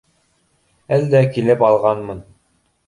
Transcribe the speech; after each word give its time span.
Әлдә 0.97 1.23
килеп 1.37 1.65
алғанмын 1.71 2.29